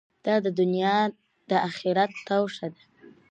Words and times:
دا 0.25 0.35
دؤنیا 0.57 0.97
د 1.49 1.51
آخرت 1.69 2.11
توښه 2.27 2.67
ده. 2.73 2.81